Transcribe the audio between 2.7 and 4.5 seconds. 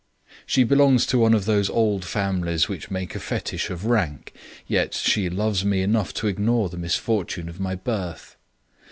make a fetich of rank,